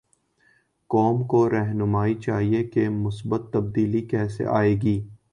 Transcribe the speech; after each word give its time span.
قوم 0.89 1.21
کوراہنمائی 1.27 2.15
چاہیے 2.15 2.63
کہ 2.63 2.87
مثبت 2.89 3.49
تبدیلی 3.53 4.01
کیسے 4.11 4.45
آئے 4.57 4.73
گی؟ 4.81 4.99